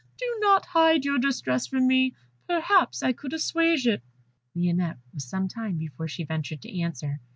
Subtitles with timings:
[0.17, 2.15] Do not hide your distress from me;
[2.47, 4.01] perhaps I could assuage it."
[4.55, 7.19] Lionette was some time before she ventured to answer.